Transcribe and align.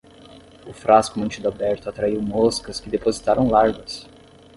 O 0.65 0.73
frasco 0.73 1.19
mantido 1.19 1.47
aberto 1.47 1.87
atraiu 1.87 2.19
moscas 2.23 2.79
que 2.79 2.89
depositaram 2.89 3.47
larvas 3.49 4.07